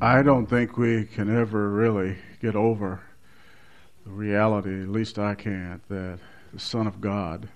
[0.00, 3.00] I don't think we can ever really get over
[4.06, 6.20] the reality, at least I can't, that
[6.52, 7.48] the Son of God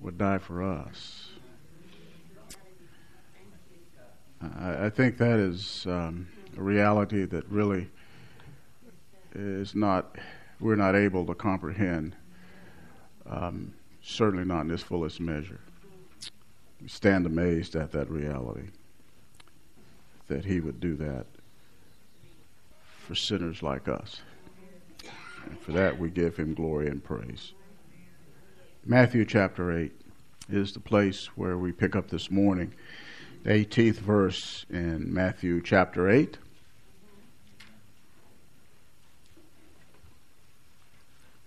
[0.00, 1.30] would die for us.
[4.42, 6.28] I, I think that is um,
[6.58, 7.90] a reality that really
[9.34, 10.16] is not,
[10.60, 12.14] we're not able to comprehend,
[13.24, 13.72] um,
[14.02, 15.60] certainly not in its fullest measure.
[16.82, 18.68] We stand amazed at that reality
[20.28, 21.26] that he would do that
[23.06, 24.20] for sinners like us.
[25.46, 27.52] And for that, we give him glory and praise.
[28.84, 29.92] Matthew chapter 8
[30.48, 32.72] is the place where we pick up this morning.
[33.44, 36.38] The 18th verse in Matthew chapter 8.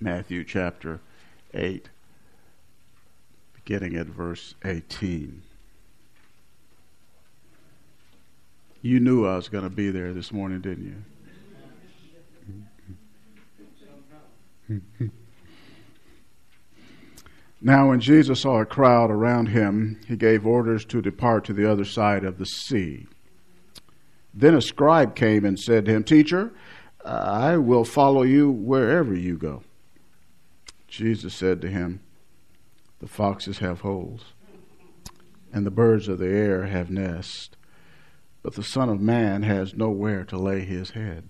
[0.02, 1.02] Matthew chapter
[1.54, 1.90] 8,
[3.54, 5.42] beginning at verse 18.
[8.82, 10.86] You knew I was going to be there this morning, didn't
[14.70, 14.82] you?
[17.62, 21.70] now, when Jesus saw a crowd around him, he gave orders to depart to the
[21.70, 23.08] other side of the sea.
[24.34, 26.54] Then a scribe came and said to him, Teacher,
[27.04, 29.64] I will follow you wherever you go.
[30.88, 32.00] Jesus said to him,
[33.00, 34.24] The foxes have holes,
[35.52, 37.50] and the birds of the air have nests
[38.42, 41.30] but the Son of Man has nowhere to lay his head.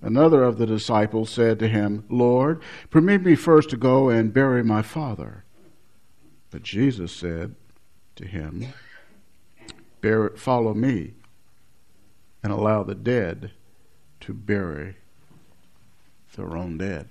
[0.00, 4.62] Another of the disciples said to him, Lord, permit me first to go and bury
[4.62, 5.44] my father.
[6.50, 7.56] But Jesus said
[8.16, 8.72] to him,
[10.36, 11.14] Follow me
[12.42, 13.50] and allow the dead
[14.20, 14.96] to bury
[16.36, 17.08] their own dead.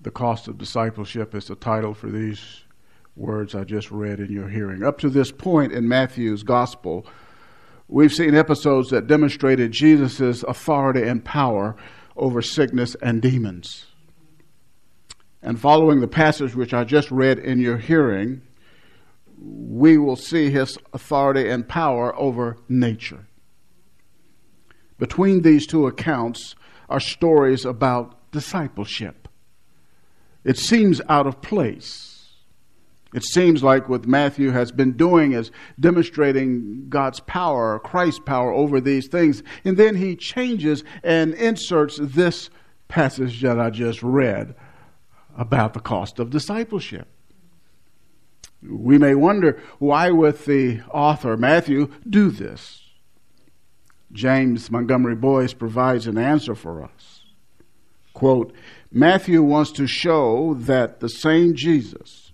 [0.00, 2.64] The cost of discipleship is the title for these
[3.20, 4.82] words I just read in your hearing.
[4.82, 7.06] Up to this point in Matthew's gospel,
[7.86, 11.76] we've seen episodes that demonstrated Jesus' authority and power
[12.16, 13.86] over sickness and demons.
[15.42, 18.42] And following the passage which I just read in your hearing,
[19.38, 23.26] we will see his authority and power over nature.
[24.98, 26.54] Between these two accounts
[26.88, 29.28] are stories about discipleship.
[30.44, 32.09] It seems out of place
[33.12, 38.80] it seems like what Matthew has been doing is demonstrating God's power, Christ's power over
[38.80, 39.42] these things.
[39.64, 42.50] And then he changes and inserts this
[42.86, 44.54] passage that I just read
[45.36, 47.08] about the cost of discipleship.
[48.62, 52.82] We may wonder why would the author Matthew do this?
[54.12, 57.22] James Montgomery Boice provides an answer for us.
[58.12, 58.52] Quote,
[58.92, 62.29] Matthew wants to show that the same Jesus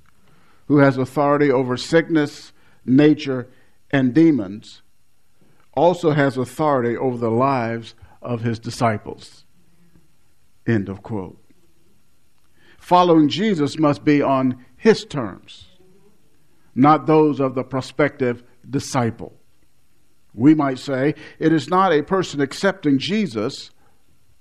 [0.67, 2.53] who has authority over sickness,
[2.85, 3.49] nature,
[3.91, 4.83] and demons,
[5.75, 9.45] also has authority over the lives of his disciples.
[10.67, 11.39] End of quote.
[12.79, 15.67] Following Jesus must be on his terms,
[16.75, 19.35] not those of the prospective disciple.
[20.35, 23.71] We might say it is not a person accepting Jesus,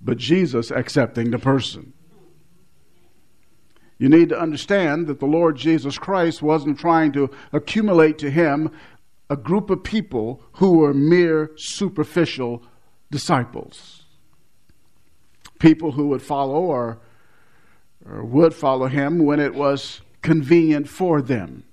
[0.02, 1.94] but Jesus accepting the person.
[3.97, 8.72] You need to understand that the Lord Jesus Christ wasn't trying to accumulate to him
[9.29, 12.63] a group of people who were mere superficial
[13.09, 14.03] disciples.
[15.59, 17.00] People who would follow or,
[18.05, 21.63] or would follow him when it was convenient for them,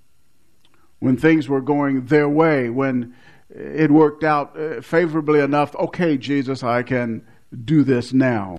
[1.00, 3.14] when things were going their way, when
[3.50, 5.74] it worked out uh, favorably enough.
[5.74, 7.26] Okay, Jesus, I can
[7.64, 8.58] do this now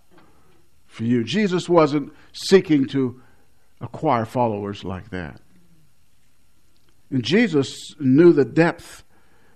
[0.86, 1.24] for you.
[1.24, 3.23] Jesus wasn't seeking to
[3.82, 5.42] acquire followers like that.
[7.10, 9.04] And Jesus knew the depth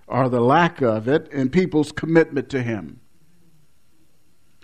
[0.06, 3.00] or the lack of it in people's commitment to him.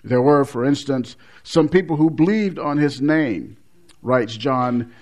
[0.03, 3.57] There were, for instance, some people who believed on his name,
[4.01, 4.93] writes John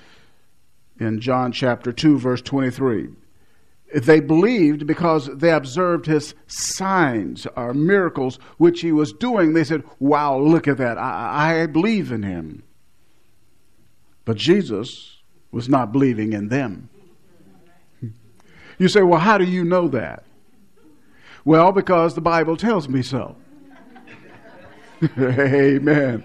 [0.99, 3.09] in John chapter 2, verse 23.
[3.95, 9.53] They believed because they observed his signs or miracles which he was doing.
[9.53, 10.97] They said, Wow, look at that.
[10.97, 12.63] I, I believe in him.
[14.25, 15.17] But Jesus
[15.51, 16.89] was not believing in them.
[18.79, 20.23] You say, well, how do you know that?
[21.45, 23.35] Well, because the Bible tells me so.
[25.17, 26.23] Amen.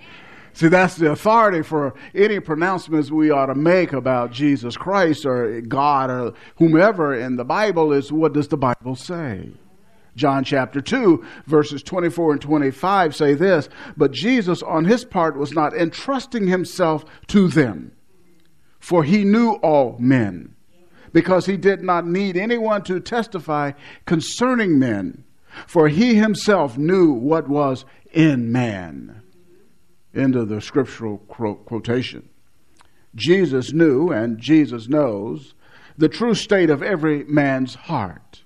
[0.52, 5.60] See, that's the authority for any pronouncements we ought to make about Jesus Christ or
[5.60, 9.52] God or whomever in the Bible is what does the Bible say?
[10.18, 15.52] John chapter 2, verses 24 and 25 say this But Jesus, on his part, was
[15.52, 17.92] not entrusting himself to them,
[18.80, 20.54] for he knew all men,
[21.12, 23.72] because he did not need anyone to testify
[24.04, 25.24] concerning men,
[25.66, 29.22] for he himself knew what was in man.
[30.14, 32.28] End of the scriptural quotation.
[33.14, 35.54] Jesus knew, and Jesus knows,
[35.96, 38.37] the true state of every man's heart.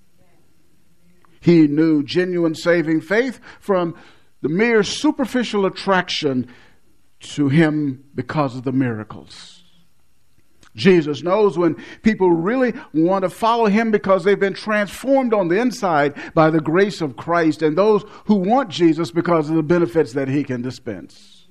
[1.43, 3.94] He knew genuine saving faith from
[4.41, 6.49] the mere superficial attraction
[7.21, 9.62] to him because of the miracles.
[10.75, 15.61] Jesus knows when people really want to follow him because they've been transformed on the
[15.61, 20.15] inside by the grace of Christ, and those who want Jesus because of the benefits
[20.15, 21.42] that he can dispense.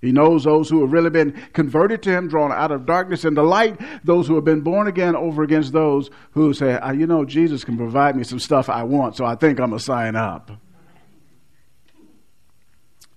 [0.00, 3.42] He knows those who have really been converted to Him, drawn out of darkness into
[3.42, 7.24] light, those who have been born again over against those who say, ah, you know,
[7.24, 10.14] Jesus can provide me some stuff I want, so I think I'm going to sign
[10.14, 10.52] up.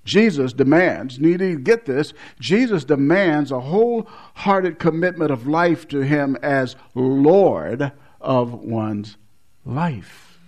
[0.04, 6.00] Jesus demands, you need to get this, Jesus demands a wholehearted commitment of life to
[6.00, 9.18] Him as Lord of one's
[9.64, 10.40] life.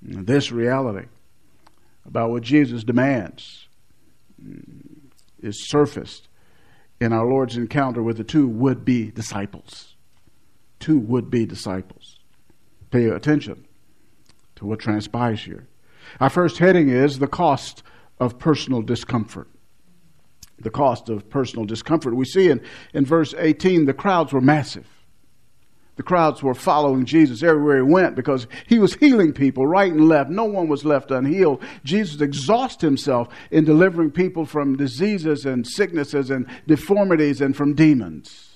[0.00, 1.08] This reality
[2.06, 3.68] about what Jesus demands
[5.40, 6.28] is surfaced
[7.00, 9.96] in our Lord's encounter with the two would be disciples.
[10.78, 12.18] Two would be disciples.
[12.90, 13.66] Pay attention
[14.56, 15.66] to what transpires here.
[16.20, 17.82] Our first heading is the cost
[18.20, 19.48] of personal discomfort.
[20.58, 22.14] The cost of personal discomfort.
[22.14, 22.60] We see in,
[22.94, 24.86] in verse 18 the crowds were massive.
[25.96, 30.08] The crowds were following Jesus everywhere he went because he was healing people right and
[30.08, 30.30] left.
[30.30, 31.62] No one was left unhealed.
[31.84, 38.48] Jesus exhausted himself in delivering people from diseases and sicknesses and deformities and from demons.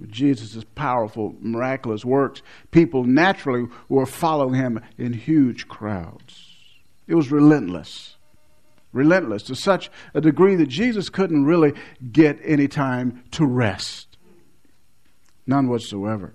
[0.00, 6.56] With Jesus' powerful, miraculous works, people naturally were following him in huge crowds.
[7.06, 8.16] It was relentless.
[8.92, 11.74] Relentless to such a degree that Jesus couldn't really
[12.10, 14.11] get any time to rest.
[15.46, 16.34] None whatsoever.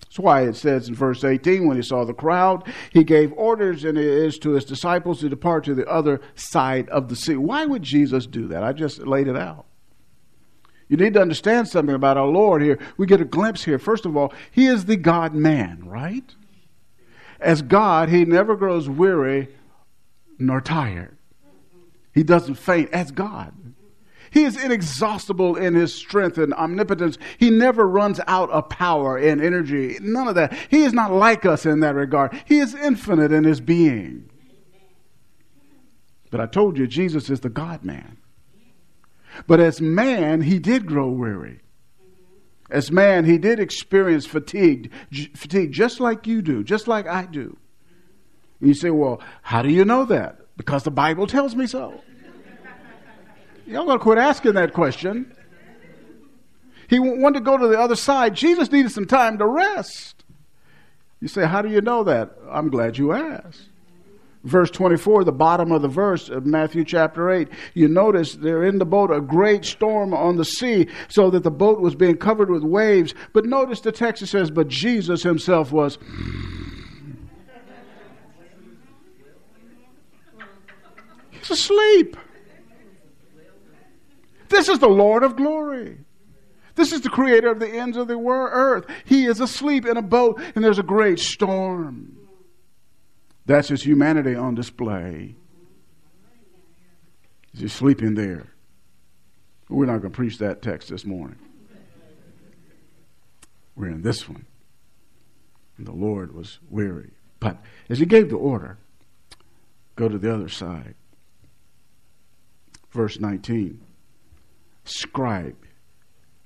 [0.00, 3.84] That's why it says in verse 18, when he saw the crowd, he gave orders
[3.84, 7.36] and it is to his disciples to depart to the other side of the sea.
[7.36, 8.64] Why would Jesus do that?
[8.64, 9.66] I just laid it out.
[10.88, 12.78] You need to understand something about our Lord here.
[12.96, 13.78] We get a glimpse here.
[13.78, 16.34] First of all, he is the God man, right?
[17.38, 19.48] As God, he never grows weary
[20.38, 21.18] nor tired.
[22.14, 23.52] He doesn't faint as God.
[24.38, 27.18] He is inexhaustible in his strength and omnipotence.
[27.38, 29.98] He never runs out of power and energy.
[30.00, 30.56] None of that.
[30.70, 32.40] He is not like us in that regard.
[32.44, 34.30] He is infinite in his being.
[36.30, 38.18] But I told you, Jesus is the God man.
[39.48, 41.58] But as man, he did grow weary.
[42.70, 44.92] As man, he did experience fatigue,
[45.34, 47.56] fatigue just like you do, just like I do.
[48.60, 50.38] And you say, well, how do you know that?
[50.56, 52.02] Because the Bible tells me so.
[53.68, 55.30] Y'all to quit asking that question.
[56.88, 58.34] He wanted to go to the other side.
[58.34, 60.24] Jesus needed some time to rest.
[61.20, 62.32] You say, How do you know that?
[62.50, 63.68] I'm glad you asked.
[64.42, 68.78] Verse 24, the bottom of the verse of Matthew chapter 8, you notice they're in
[68.78, 72.48] the boat, a great storm on the sea, so that the boat was being covered
[72.48, 73.14] with waves.
[73.34, 75.98] But notice the text says, But Jesus himself was.
[81.32, 82.16] He's asleep.
[84.48, 85.98] This is the Lord of glory.
[86.74, 88.86] This is the creator of the ends of the earth.
[89.04, 92.16] He is asleep in a boat and there's a great storm.
[93.46, 95.34] That's his humanity on display.
[97.52, 98.46] He's just sleeping there.
[99.68, 101.38] We're not going to preach that text this morning.
[103.74, 104.46] We're in this one.
[105.78, 107.10] And the Lord was weary.
[107.40, 108.78] But as he gave the order,
[109.96, 110.94] go to the other side.
[112.92, 113.80] Verse 19
[115.18, 115.56] scribe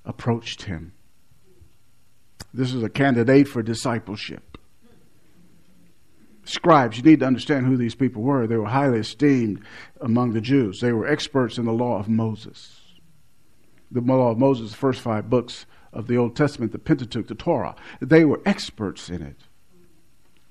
[0.07, 0.95] approached him.
[2.55, 4.57] This is a candidate for discipleship.
[6.45, 8.47] Scribes, you need to understand who these people were.
[8.47, 9.63] They were highly esteemed
[10.01, 10.81] among the Jews.
[10.81, 12.81] They were experts in the law of Moses.
[13.91, 17.35] The law of Moses, the first five books of the Old Testament, the Pentateuch, the
[17.35, 17.77] Torah.
[18.01, 19.37] They were experts in it.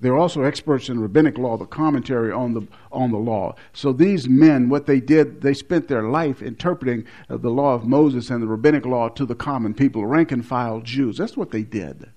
[0.02, 3.54] They're also experts in rabbinic law, the commentary on the, on the law.
[3.72, 7.84] So these men, what they did, they spent their life interpreting uh, the law of
[7.84, 11.18] Moses and the rabbinic law to the common people, rank and file Jews.
[11.18, 12.10] That's what they did.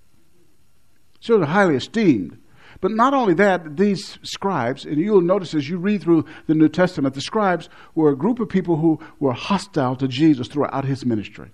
[1.20, 2.42] So they're highly esteemed.
[2.82, 6.70] But not only that, these scribes, and you'll notice as you read through the New
[6.70, 11.06] Testament, the scribes were a group of people who were hostile to Jesus throughout his
[11.06, 11.52] ministry.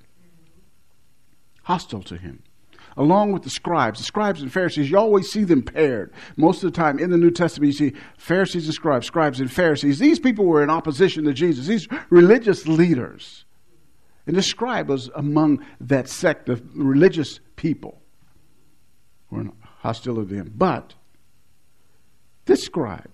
[1.64, 2.42] Hostile to him
[2.98, 4.00] along with the scribes.
[4.00, 6.12] The scribes and Pharisees, you always see them paired.
[6.38, 9.52] Most of the time in the New Testament, you see Pharisees and scribes, scribes and
[9.52, 10.00] Pharisees.
[10.00, 13.46] These people were in opposition to Jesus, these religious leaders.
[14.28, 18.02] And the scribe was among that sect of religious people
[19.30, 20.52] who were in hostility to.
[20.56, 20.94] But
[22.46, 23.10] this scribe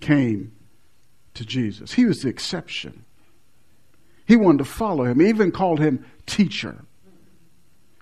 [0.00, 0.52] came
[1.34, 1.92] to Jesus.
[1.92, 3.04] He was the exception.
[4.26, 5.20] He wanted to follow him.
[5.20, 6.84] He even called him teacher.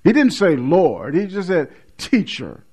[0.04, 2.64] He didn't say Lord, he just said teacher.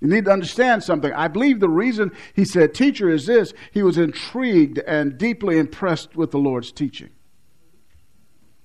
[0.00, 1.12] You need to understand something.
[1.12, 6.16] I believe the reason he said teacher is this he was intrigued and deeply impressed
[6.16, 7.10] with the Lord's teaching.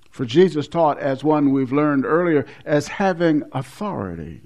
[0.09, 4.41] For Jesus taught, as one we've learned earlier, as having authority.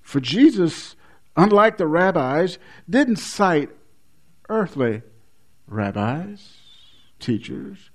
[0.00, 0.94] For Jesus,
[1.36, 3.70] unlike the rabbis, didn't cite
[4.48, 5.02] earthly
[5.66, 6.58] rabbis,
[7.18, 7.90] teachers.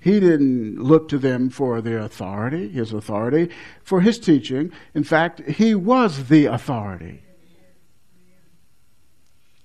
[0.00, 3.50] He didn't look to them for their authority, his authority,
[3.82, 4.72] for his teaching.
[4.94, 7.22] In fact, he was the authority.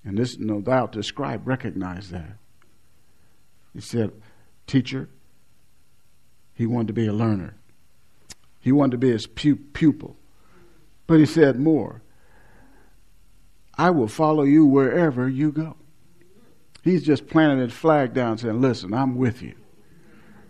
[0.04, 2.38] And this, no doubt, the scribe recognized that.
[3.74, 4.12] He said,
[4.68, 5.10] Teacher,
[6.54, 7.56] he wanted to be a learner.
[8.60, 10.18] He wanted to be his pupil.
[11.08, 12.02] But he said more
[13.78, 15.76] I will follow you wherever you go.
[16.82, 19.56] He's just planting his flag down saying, Listen, I'm with you.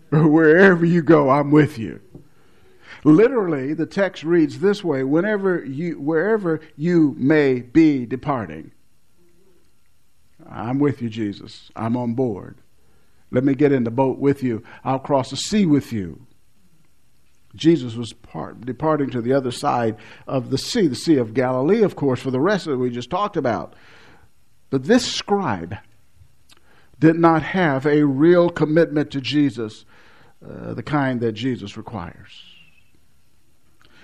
[0.11, 2.01] Wherever you go, I'm with you.
[3.03, 8.71] Literally, the text reads this way whenever you, wherever you may be departing,
[10.49, 11.69] I'm with you, Jesus.
[11.75, 12.57] I'm on board.
[13.31, 14.63] Let me get in the boat with you.
[14.83, 16.25] I'll cross the sea with you.
[17.55, 19.97] Jesus was part, departing to the other side
[20.27, 22.89] of the sea, the Sea of Galilee, of course, for the rest of it we
[22.89, 23.75] just talked about.
[24.69, 25.77] But this scribe
[26.99, 29.85] did not have a real commitment to Jesus,
[30.43, 32.43] uh, the kind that Jesus requires.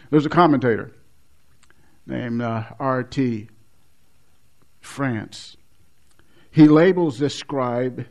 [0.09, 0.91] There's a commentator
[2.05, 3.49] named uh, R.T.
[4.81, 5.57] France.
[6.51, 8.05] He labels this scribe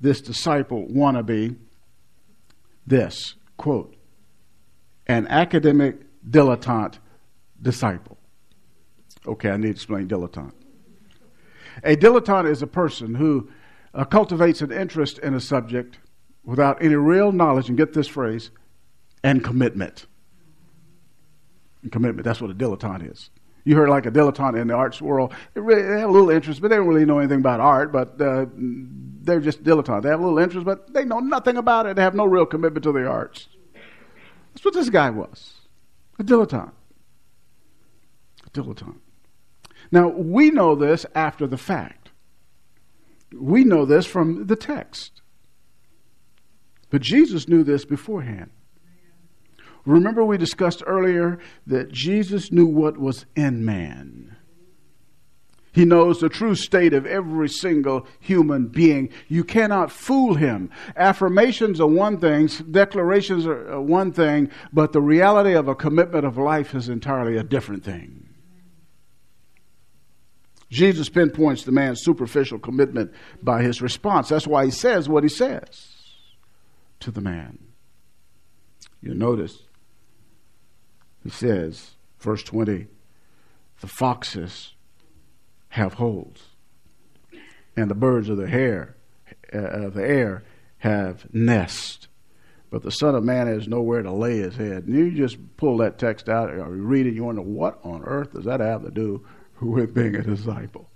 [0.00, 1.56] this disciple wannabe
[2.86, 3.94] this quote,
[5.06, 5.96] an academic
[6.28, 6.98] dilettante
[7.60, 8.16] disciple.
[9.26, 10.52] Okay, I need to explain dilettante.
[11.84, 13.50] A dilettante is a person who
[13.94, 15.98] uh, cultivates an interest in a subject
[16.48, 18.50] without any real knowledge, and get this phrase,
[19.22, 20.06] and commitment.
[21.82, 23.28] And commitment, that's what a dilettante is.
[23.64, 25.34] You heard like a dilettante in the arts world.
[25.52, 27.92] They, really, they have a little interest, but they don't really know anything about art.
[27.92, 30.04] But uh, they're just dilettantes.
[30.04, 31.96] They have a little interest, but they know nothing about it.
[31.96, 33.48] They have no real commitment to the arts.
[34.54, 35.52] That's what this guy was
[36.18, 36.72] a dilettante.
[38.46, 39.00] A dilettante.
[39.92, 42.08] Now, we know this after the fact.
[43.38, 45.20] We know this from the text.
[46.90, 48.50] But Jesus knew this beforehand.
[49.84, 54.36] Remember, we discussed earlier that Jesus knew what was in man.
[55.72, 59.10] He knows the true state of every single human being.
[59.28, 60.70] You cannot fool him.
[60.96, 66.36] Affirmations are one thing, declarations are one thing, but the reality of a commitment of
[66.36, 68.28] life is entirely a different thing.
[70.70, 74.28] Jesus pinpoints the man's superficial commitment by his response.
[74.28, 75.97] That's why he says what he says
[77.00, 77.58] to the man.
[79.00, 79.62] You notice
[81.22, 82.86] he says, verse 20,
[83.80, 84.74] the foxes
[85.70, 86.46] have holes,
[87.76, 88.96] and the birds of the hair
[89.52, 90.44] uh, of the air
[90.78, 92.08] have nests,
[92.70, 94.84] but the Son of Man has nowhere to lay his head.
[94.84, 98.02] And you just pull that text out or you read it, you wonder what on
[98.04, 99.26] earth does that have to do
[99.60, 100.88] with being a disciple?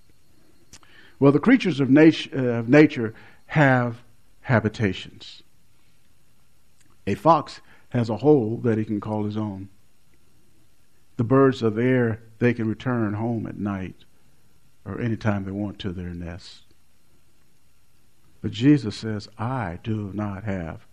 [1.18, 3.14] Well, the creatures of, nat- uh, of nature
[3.46, 4.02] have
[4.40, 5.42] habitations.
[7.06, 9.68] A fox has a hole that he can call his own.
[11.16, 14.04] The birds of the air, they can return home at night
[14.84, 16.62] or anytime they want to their nest.
[18.40, 20.86] But Jesus says, I do not have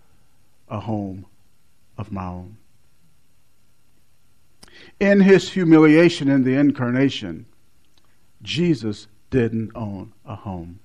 [0.68, 1.25] a home
[1.98, 2.58] of my own.
[5.00, 7.46] In his humiliation in the incarnation,
[8.42, 10.80] Jesus didn't own a home.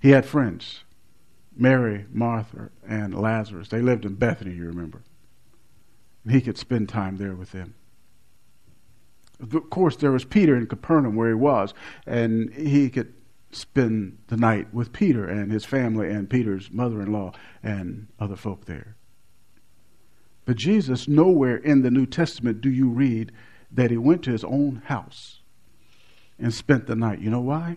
[0.00, 0.84] He had friends
[1.56, 3.68] Mary, Martha, and Lazarus.
[3.68, 5.02] They lived in Bethany, you remember.
[6.24, 7.74] And he could spend time there with them.
[9.40, 11.72] Of course, there was Peter in Capernaum where he was,
[12.06, 13.14] and he could
[13.52, 18.36] spend the night with Peter and his family and Peter's mother in law and other
[18.36, 18.96] folk there.
[20.44, 23.32] But Jesus, nowhere in the New Testament do you read
[23.72, 25.40] that he went to his own house
[26.38, 27.20] and spent the night.
[27.20, 27.76] You know why?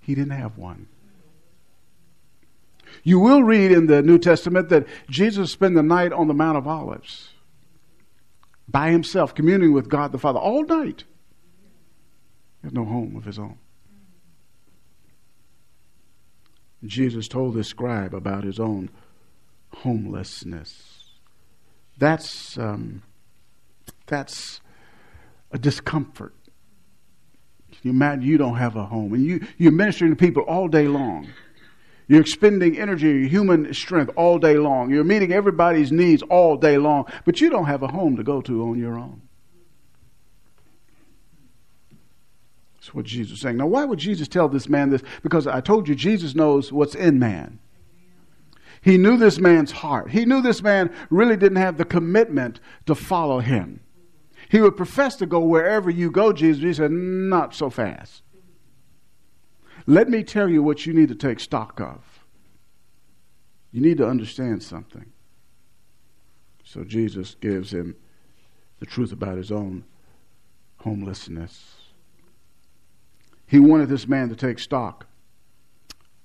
[0.00, 0.88] He didn't have one.
[3.02, 6.58] You will read in the New Testament that Jesus spent the night on the Mount
[6.58, 7.30] of Olives
[8.68, 11.04] by himself, communing with God the Father all night.
[12.60, 13.58] He has no home of his own.
[16.84, 18.90] Jesus told this scribe about his own
[19.72, 21.10] homelessness.
[21.98, 23.02] That's, um,
[24.06, 24.60] that's
[25.52, 26.34] a discomfort.
[27.70, 30.68] Can you imagine you don't have a home and you, you're ministering to people all
[30.68, 31.28] day long?
[32.10, 34.90] You're expending energy, human strength all day long.
[34.90, 38.40] You're meeting everybody's needs all day long, but you don't have a home to go
[38.40, 39.22] to on your own.
[42.74, 43.58] That's what Jesus is saying.
[43.58, 45.04] Now, why would Jesus tell this man this?
[45.22, 47.60] Because I told you, Jesus knows what's in man.
[48.82, 50.10] He knew this man's heart.
[50.10, 53.84] He knew this man really didn't have the commitment to follow him.
[54.48, 56.64] He would profess to go wherever you go, Jesus.
[56.64, 58.24] He said, Not so fast.
[59.86, 62.20] Let me tell you what you need to take stock of.
[63.72, 65.12] You need to understand something.
[66.64, 67.96] So Jesus gives him
[68.78, 69.84] the truth about his own
[70.78, 71.76] homelessness.
[73.46, 75.06] He wanted this man to take stock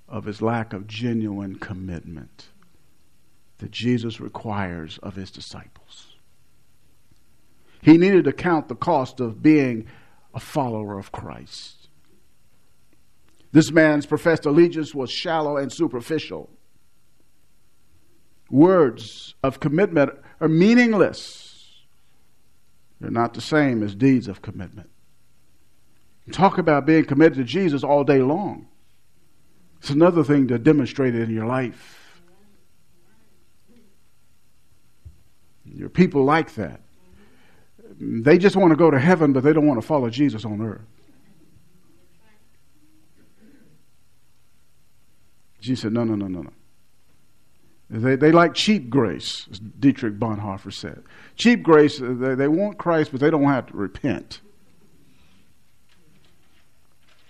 [0.07, 2.47] of his lack of genuine commitment
[3.57, 6.15] that Jesus requires of his disciples.
[7.81, 9.87] He needed to count the cost of being
[10.33, 11.84] a follower of Christ.
[13.55, 16.49] This man's professed allegiance was shallow and superficial.
[18.49, 21.85] Words of commitment are meaningless.
[22.99, 24.89] They're not the same as deeds of commitment.
[26.33, 28.67] Talk about being committed to Jesus all day long.
[29.79, 32.21] It's another thing to demonstrate it in your life.
[35.63, 36.81] Your people like that.
[38.01, 40.61] They just want to go to heaven, but they don't want to follow Jesus on
[40.61, 40.94] earth.
[45.65, 46.51] Jesus said, No, no, no, no, no.
[47.89, 51.03] They, they like cheap grace, as Dietrich Bonhoeffer said.
[51.35, 54.41] Cheap grace, uh, they, they want Christ, but they don't have to repent.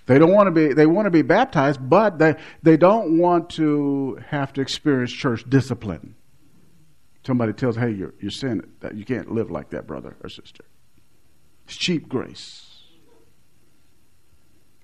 [0.05, 3.49] They don't want to be they want to be baptized, but they, they don't want
[3.51, 6.15] to have to experience church discipline.
[7.25, 8.71] Somebody tells, hey, you're you're sinning.
[8.81, 10.63] That you can't live like that, brother or sister.
[11.65, 12.64] It's cheap grace.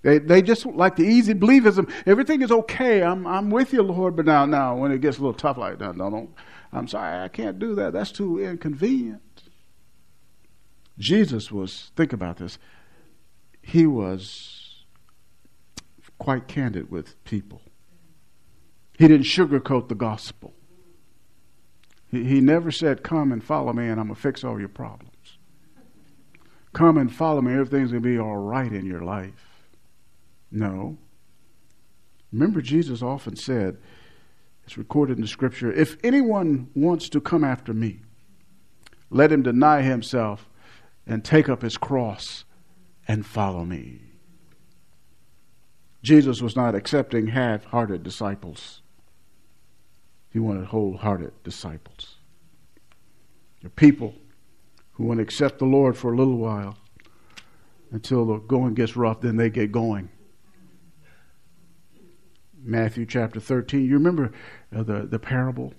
[0.03, 1.91] They they just like the easy believism.
[2.05, 3.03] Everything is okay.
[3.03, 4.15] I'm I'm with you, Lord.
[4.15, 6.33] But now now when it gets a little tough like that, no, don't.
[6.73, 7.93] I'm sorry, I can't do that.
[7.93, 9.21] That's too inconvenient.
[10.97, 11.91] Jesus was.
[11.95, 12.57] Think about this.
[13.61, 14.85] He was
[16.17, 17.61] quite candid with people.
[18.97, 20.53] He didn't sugarcoat the gospel.
[22.11, 24.69] He, he never said, Come and follow me and I'm going to fix all your
[24.69, 25.37] problems.
[26.73, 29.50] Come and follow me, everything's going to be all right in your life.
[30.51, 30.97] No.
[32.31, 33.77] Remember, Jesus often said,
[34.63, 37.99] it's recorded in the scripture, if anyone wants to come after me,
[39.09, 40.49] let him deny himself
[41.05, 42.45] and take up his cross
[43.07, 44.01] and follow me.
[46.03, 48.81] Jesus was not accepting half hearted disciples,
[50.31, 52.15] he wanted wholehearted disciples.
[53.61, 54.15] The people
[54.93, 56.77] who want to accept the Lord for a little while
[57.91, 60.09] until the going gets rough, then they get going.
[62.63, 63.85] Matthew chapter 13.
[63.85, 64.31] You remember
[64.75, 65.73] uh, the, the parable?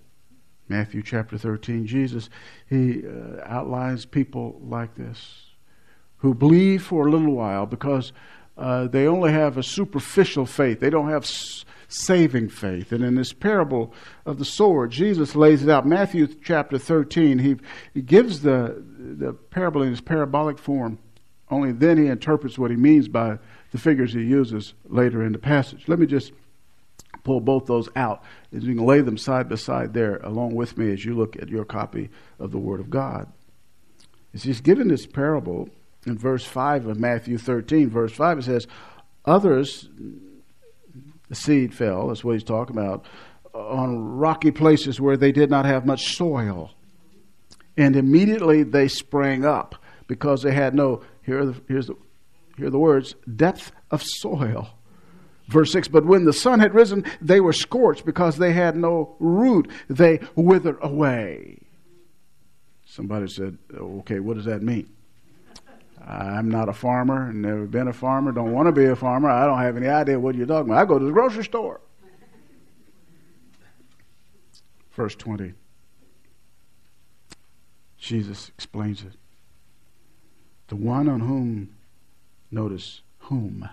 [0.68, 1.86] Matthew chapter 13.
[1.86, 2.30] Jesus,
[2.68, 5.46] he uh, outlines people like this
[6.18, 8.12] who believe for a little while because
[8.56, 10.78] uh, they only have a superficial faith.
[10.78, 12.92] They don't have s- saving faith.
[12.92, 13.92] And in this parable
[14.24, 15.84] of the sower, Jesus lays it out.
[15.84, 17.56] Matthew chapter 13, he,
[17.92, 20.98] he gives the, the parable in his parabolic form.
[21.50, 23.38] Only then he interprets what he means by
[23.72, 25.88] the figures he uses later in the passage.
[25.88, 26.32] Let me just
[27.24, 28.22] pull both those out.
[28.50, 31.36] And you can lay them side by side there along with me as you look
[31.36, 33.32] at your copy of the Word of God.
[34.32, 35.68] He's given this parable
[36.06, 38.66] in verse 5 of Matthew 13, verse 5, it says,
[39.24, 39.88] Others,
[41.28, 43.06] the seed fell, that's what he's talking about,
[43.54, 46.72] on rocky places where they did not have much soil.
[47.76, 51.96] And immediately they sprang up because they had no, here the, here's the,
[52.56, 54.70] here are the words, depth of soil.
[55.52, 59.14] Verse 6 But when the sun had risen, they were scorched because they had no
[59.20, 59.70] root.
[59.88, 61.58] They withered away.
[62.86, 64.88] Somebody said, Okay, what does that mean?
[66.04, 69.30] I'm not a farmer, never been a farmer, don't want to be a farmer.
[69.30, 70.82] I don't have any idea what you're talking about.
[70.82, 71.80] I go to the grocery store.
[74.92, 75.54] Verse 20.
[77.98, 79.12] Jesus explains it.
[80.68, 81.76] The one on whom,
[82.50, 83.68] notice, whom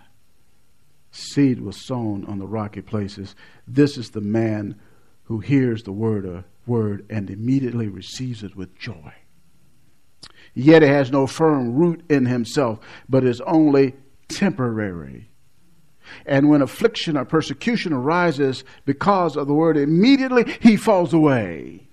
[1.12, 3.36] seed was sown on the rocky places,
[3.67, 4.80] this is the man
[5.24, 9.13] who hears the word, uh, word and immediately receives it with joy.
[10.54, 13.95] Yet it has no firm root in himself, but is only
[14.28, 15.30] temporary.
[16.26, 21.88] And when affliction or persecution arises because of the word, immediately he falls away.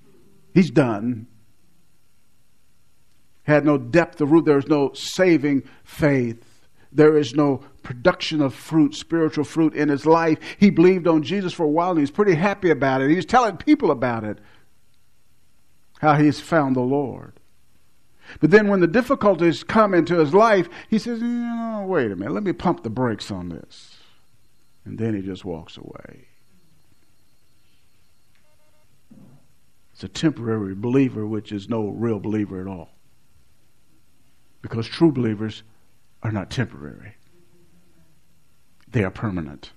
[0.54, 1.26] He's done.
[3.42, 4.46] Had no depth of root.
[4.46, 6.42] There is no saving faith.
[6.96, 10.38] There is no production of fruit, spiritual fruit in his life.
[10.58, 13.10] He believed on Jesus for a while and he's pretty happy about it.
[13.10, 14.38] He's telling people about it,
[16.00, 17.38] how he's found the Lord.
[18.40, 22.32] But then when the difficulties come into his life, he says, know, wait a minute,
[22.32, 23.98] let me pump the brakes on this.
[24.86, 26.28] And then he just walks away.
[29.92, 32.88] It's a temporary believer, which is no real believer at all.
[34.62, 35.62] Because true believers
[36.26, 37.14] are not temporary,
[38.88, 39.70] they are permanent.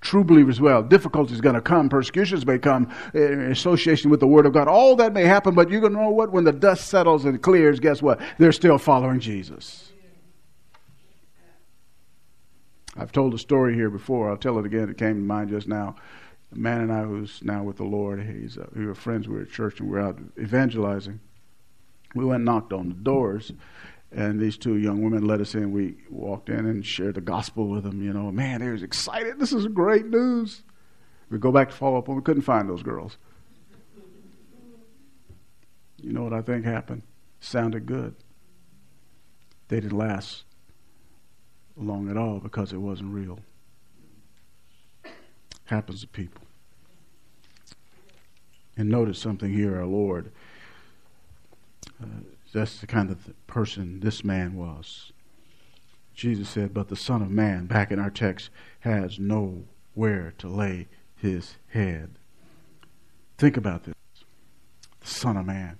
[0.00, 4.46] True believers, well, difficulties going to come, persecutions may come in association with the Word
[4.46, 4.66] of God.
[4.66, 6.32] All that may happen, but you're going to know what?
[6.32, 8.20] When the dust settles and clears, guess what?
[8.38, 9.92] They're still following Jesus.
[12.96, 14.28] I've told a story here before.
[14.28, 14.88] I'll tell it again.
[14.88, 15.94] It came to mind just now.
[16.52, 19.28] A man and I who's now with the Lord, he's, uh, we were friends.
[19.28, 21.20] We were at church and we were out evangelizing.
[22.14, 23.52] We went and knocked on the doors
[24.14, 25.72] and these two young women let us in.
[25.72, 28.02] We walked in and shared the gospel with them.
[28.02, 29.38] You know, man, they was excited.
[29.38, 30.62] This is great news.
[31.30, 33.16] We go back to follow up, and we couldn't find those girls.
[35.96, 37.02] You know what I think happened?
[37.40, 38.14] Sounded good.
[39.68, 40.44] They didn't last
[41.76, 43.38] long at all because it wasn't real.
[45.64, 46.42] Happens to people.
[48.76, 50.32] And notice something here, our Lord.
[52.02, 52.06] Uh,
[52.52, 55.12] that's the kind of person this man was.
[56.14, 60.88] Jesus said, But the Son of Man, back in our text, has nowhere to lay
[61.16, 62.18] his head.
[63.38, 63.94] Think about this.
[65.00, 65.78] The Son of Man.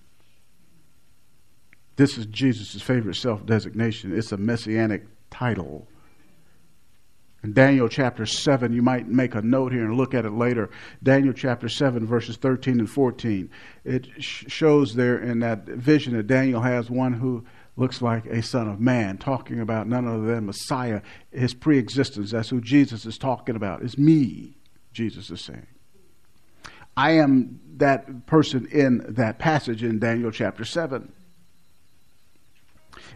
[1.96, 4.16] This is Jesus' favorite self designation.
[4.16, 5.86] It's a messianic title.
[7.42, 10.70] In Daniel chapter 7, you might make a note here and look at it later.
[11.02, 13.50] Daniel chapter 7, verses 13 and 14.
[13.84, 17.44] It sh- shows there in that vision that Daniel has one who
[17.76, 21.02] looks like a son of man, talking about none other than Messiah,
[21.32, 22.30] his pre existence.
[22.30, 23.82] That's who Jesus is talking about.
[23.82, 24.56] It's me,
[24.92, 25.66] Jesus is saying.
[26.96, 31.12] I am that person in that passage in Daniel chapter 7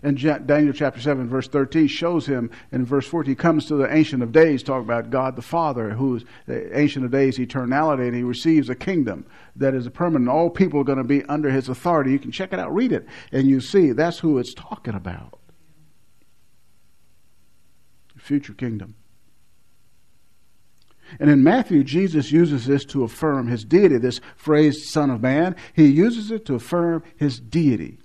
[0.03, 2.51] and Daniel chapter 7, verse 13 shows him.
[2.73, 5.91] In verse 14, he comes to the Ancient of Days, talk about God the Father,
[5.91, 9.91] who is the Ancient of Days, eternality, and he receives a kingdom that is a
[9.91, 10.31] permanent.
[10.31, 12.13] All people are going to be under his authority.
[12.13, 15.39] You can check it out, read it, and you see that's who it's talking about.
[18.15, 18.95] The future kingdom.
[21.21, 25.55] And in Matthew, Jesus uses this to affirm his deity, this phrase, Son of Man.
[25.73, 27.99] He uses it to affirm his deity.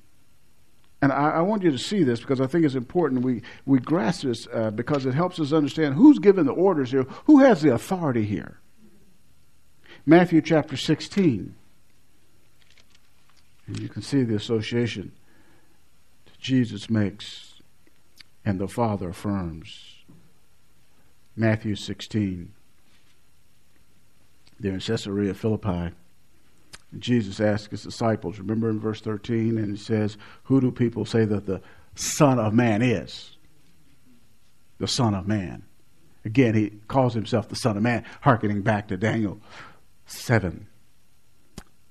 [1.02, 3.80] And I, I, want you to see this because I think it's important we, we
[3.80, 7.64] grasp this uh, because it helps us understand who's giving the orders here, who has
[7.64, 8.60] the authority here.
[10.06, 11.56] Matthew chapter 16.
[13.68, 15.12] And you can see the association
[16.26, 17.62] that Jesus makes
[18.46, 19.96] and the Father affirms.
[21.36, 22.54] Matthew 16.
[24.60, 25.96] There in Caesarea Philippi.
[27.00, 31.26] Jesus asked his disciples, remember in verse 13, and he says, Who do people say
[31.26, 31.62] that the
[31.96, 33.38] Son of Man is?
[34.78, 35.64] The Son of Man.
[36.26, 39.40] Again, he calls himself the Son of Man, hearkening back to Daniel
[40.06, 40.68] 7.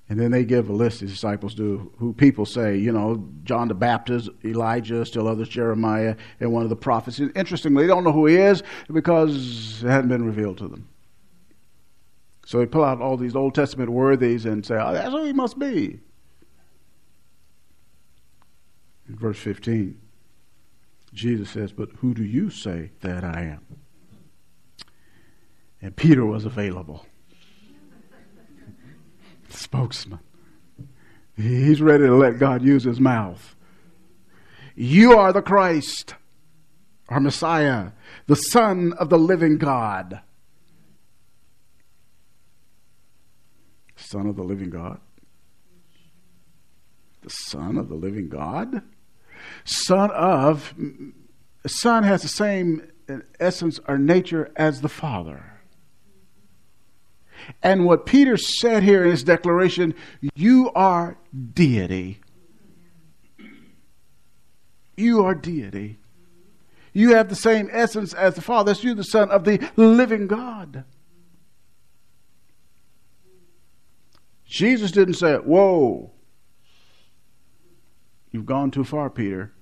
[0.08, 3.68] And then they give a list, his disciples do, who people say, you know, John
[3.68, 7.20] the Baptist, Elijah, still others, Jeremiah, and one of the prophets.
[7.20, 10.88] Interestingly, they don't know who he is because it hadn't been revealed to them.
[12.50, 15.32] So they pull out all these Old Testament worthies and say, oh, that's who he
[15.32, 16.00] must be.
[19.08, 19.96] In verse 15,
[21.14, 23.60] Jesus says, But who do you say that I am?
[25.80, 27.06] And Peter was available.
[29.48, 30.18] Spokesman.
[31.36, 33.54] He's ready to let God use his mouth.
[34.74, 36.16] You are the Christ,
[37.08, 37.92] our Messiah,
[38.26, 40.22] the Son of the living God.
[44.10, 45.00] Son of the living God?
[47.22, 48.82] The Son of the living God?
[49.64, 50.74] Son of,
[51.64, 52.90] Son has the same
[53.38, 55.60] essence or nature as the Father.
[57.62, 59.94] And what Peter said here in his declaration,
[60.34, 61.16] you are
[61.54, 62.20] deity.
[64.96, 65.98] You are deity.
[66.92, 68.72] You have the same essence as the Father.
[68.72, 70.84] That's you, the Son of the living God.
[74.50, 76.10] Jesus didn't say, Whoa,
[78.32, 79.52] you've gone too far, Peter.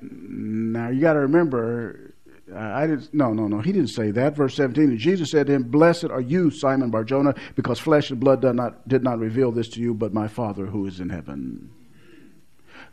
[0.00, 2.14] Now you got to remember,
[2.52, 3.12] uh, I didn't.
[3.14, 3.60] No, no, no.
[3.60, 4.34] He didn't say that.
[4.34, 4.96] Verse seventeen.
[4.98, 8.88] Jesus said to him, "Blessed are you, Simon Barjona, because flesh and blood did not
[8.88, 11.70] did not reveal this to you, but my Father who is in heaven."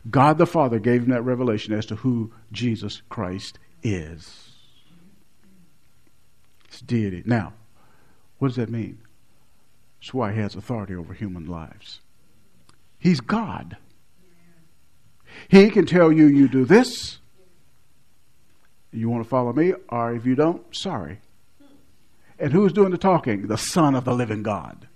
[0.08, 4.50] God the Father gave him that revelation as to who Jesus Christ is.
[6.66, 7.22] It's deity.
[7.26, 7.54] Now,
[8.38, 8.98] what does that mean?
[10.00, 12.00] That's why he has authority over human lives.
[12.98, 13.76] He's God.
[15.48, 17.18] He can tell you, you do this.
[18.92, 21.20] You want to follow me, or if you don't, sorry.
[22.38, 23.46] And who's doing the talking?
[23.46, 24.86] The Son of the living God.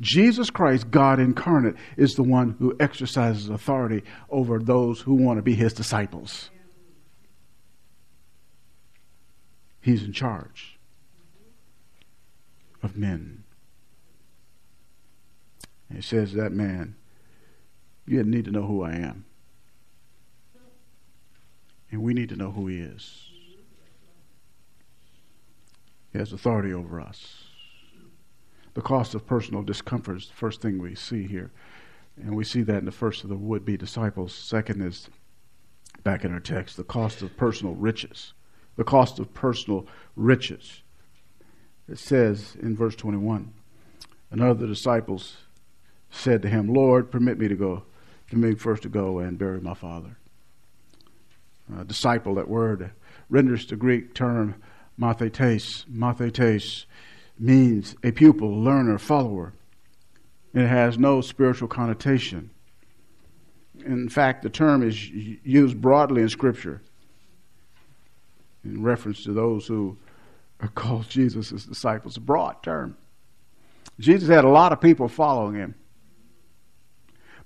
[0.00, 5.42] Jesus Christ, God incarnate, is the one who exercises authority over those who want to
[5.42, 6.50] be his disciples.
[9.80, 10.78] He's in charge
[12.82, 13.44] of men.
[15.88, 16.96] And he says, That man,
[18.06, 19.24] you need to know who I am.
[21.90, 23.28] And we need to know who he is.
[26.12, 27.44] He has authority over us.
[28.74, 31.50] The cost of personal discomfort is the first thing we see here.
[32.16, 34.34] And we see that in the first of the would be disciples.
[34.34, 35.08] Second is,
[36.02, 38.32] back in our text, the cost of personal riches.
[38.76, 40.82] The cost of personal riches.
[41.88, 43.52] It says in verse 21
[44.30, 45.36] Another disciples
[46.10, 47.82] said to him, Lord, permit me to go,
[48.30, 50.16] permit me first to go and bury my father.
[51.78, 52.90] A disciple, that word
[53.28, 54.54] renders the Greek term
[54.98, 55.84] mathetes.
[55.86, 56.86] Mathetes
[57.38, 59.52] means a pupil, learner, follower.
[60.54, 62.50] It has no spiritual connotation.
[63.84, 66.80] In fact, the term is used broadly in Scripture
[68.64, 69.96] in reference to those who
[70.60, 72.16] are called Jesus' disciples.
[72.16, 72.96] A broad term.
[74.00, 75.74] Jesus had a lot of people following him.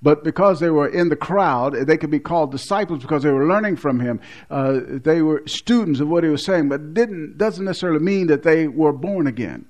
[0.03, 3.47] But because they were in the crowd, they could be called disciples because they were
[3.47, 4.21] learning from him.
[4.51, 8.43] Uh, they were students of what he was saying, but didn't doesn't necessarily mean that
[8.43, 9.67] they were born again.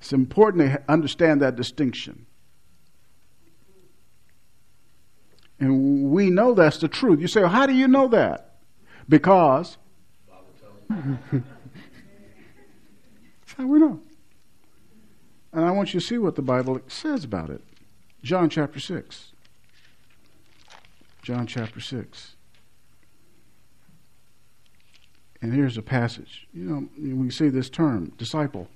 [0.00, 2.26] It's important to understand that distinction.
[5.58, 7.20] And we know that's the truth.
[7.20, 8.56] You say, well, how do you know that?
[9.08, 9.76] Because.
[10.88, 11.44] that's
[13.58, 14.00] how we know.
[15.52, 17.62] And I want you to see what the Bible says about it.
[18.22, 19.32] John chapter 6.
[21.22, 22.36] John chapter 6.
[25.42, 26.46] And here's a passage.
[26.52, 28.68] You know, we see this term, disciple.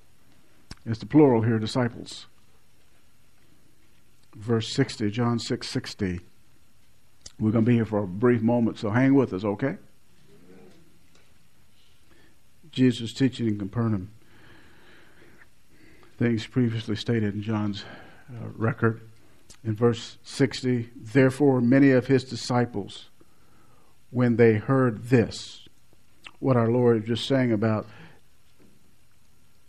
[0.87, 2.27] It's the plural here, disciples.
[4.35, 6.21] Verse 60, John 6 60.
[7.39, 9.77] We're going to be here for a brief moment, so hang with us, okay?
[12.71, 14.11] Jesus teaching in Capernaum.
[16.19, 17.85] Things previously stated in John's
[18.31, 19.01] uh, record.
[19.65, 23.09] In verse 60, therefore, many of his disciples,
[24.11, 25.69] when they heard this,
[26.39, 27.87] what our Lord is just saying about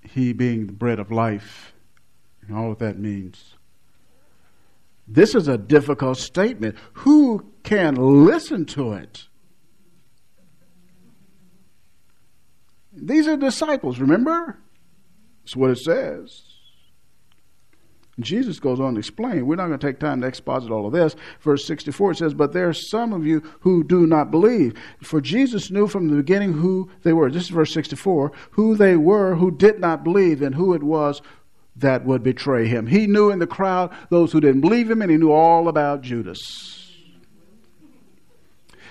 [0.02, 1.74] he being the bread of life
[2.42, 3.56] and all that that means.
[5.08, 6.76] This is a difficult statement.
[6.94, 9.28] Who can listen to it?
[12.92, 14.58] These are disciples, remember?
[15.44, 16.55] That's what it says.
[18.20, 19.46] Jesus goes on to explain.
[19.46, 21.16] We're not going to take time to exposit all of this.
[21.42, 24.74] Verse 64 it says, But there are some of you who do not believe.
[25.02, 27.30] For Jesus knew from the beginning who they were.
[27.30, 31.22] This is verse 64 who they were who did not believe and who it was
[31.76, 32.88] that would betray him.
[32.88, 36.02] He knew in the crowd those who didn't believe him, and he knew all about
[36.02, 36.82] Judas.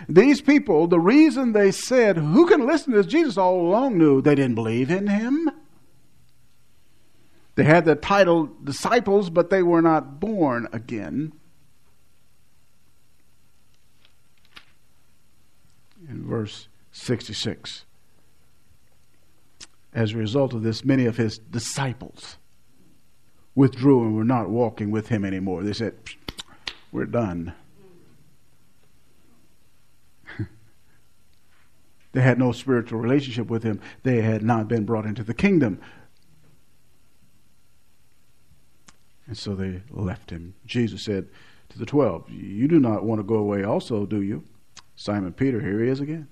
[0.07, 3.11] These people, the reason they said, Who can listen to this?
[3.11, 5.51] Jesus all along knew they didn't believe in him.
[7.55, 11.33] They had the title disciples, but they were not born again.
[16.09, 17.85] In verse 66.
[19.95, 22.37] As a result of this, many of his disciples
[23.55, 25.63] withdrew and were not walking with him anymore.
[25.63, 25.95] They said,
[26.91, 27.53] We're done.
[32.13, 35.81] they had no spiritual relationship with him, they had not been brought into the kingdom.
[39.27, 40.55] And so they left him.
[40.67, 41.29] Jesus said
[41.71, 44.45] to the twelve, You do not want to go away also, do you?
[44.97, 46.29] Simon Peter, here he is again.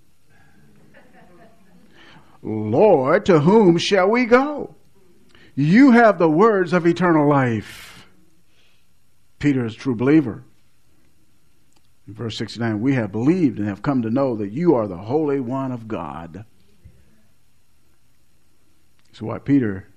[2.43, 4.75] Lord, to whom shall we go?
[5.55, 8.09] You have the words of eternal life.
[9.39, 10.45] Peter is a true believer.
[12.07, 14.97] In verse 69, we have believed and have come to know that you are the
[14.97, 16.45] Holy One of God.
[19.13, 19.89] So why Peter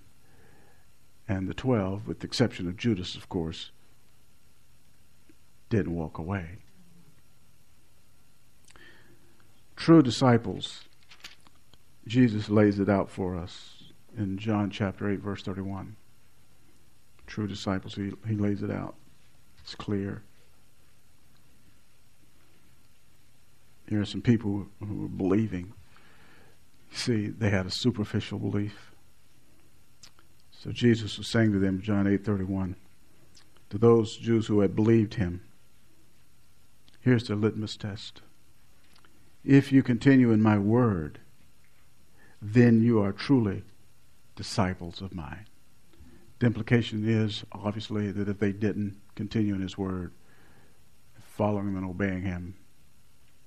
[1.27, 3.71] and the twelve, with the exception of Judas, of course,
[5.69, 6.59] didn't walk away.
[9.75, 10.83] True disciples,
[12.07, 15.95] Jesus lays it out for us in John chapter 8, verse 31.
[17.27, 18.95] True disciples, he, he lays it out.
[19.61, 20.23] It's clear.
[23.89, 25.73] Here are some people who were believing.
[26.91, 28.94] See, they had a superficial belief.
[30.65, 32.73] So Jesus was saying to them, John 8:31,
[33.69, 35.41] to those Jews who had believed him,
[37.01, 38.23] here's the litmus test.
[39.43, 41.19] If you continue in my word,
[42.41, 43.61] then you are truly
[44.35, 45.45] disciples of mine.
[46.39, 50.13] The implication is, obviously, that if they didn't continue in his word,
[51.21, 52.55] following him and obeying him,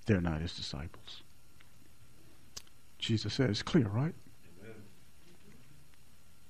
[0.06, 1.24] they're not his disciples.
[3.00, 4.14] Jesus said, it's clear, right?
[4.62, 4.74] Amen.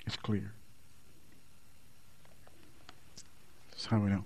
[0.06, 0.52] It's clear.
[3.78, 4.24] That's how we know.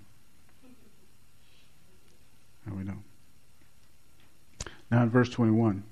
[2.67, 2.97] How we know.
[4.89, 5.83] Now in verse 21,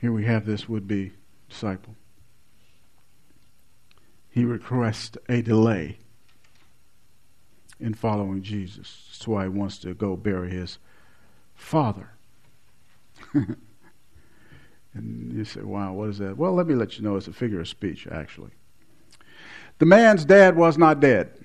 [0.00, 1.12] here we have this would be
[1.50, 1.94] disciple.
[4.30, 5.98] He requests a delay
[7.78, 9.08] in following Jesus.
[9.10, 10.78] That's why he wants to go bury his
[11.54, 12.12] father.
[13.34, 13.58] and
[15.34, 16.38] you say, wow, what is that?
[16.38, 18.52] Well, let me let you know it's a figure of speech, actually.
[19.78, 21.36] The man's dad was not dead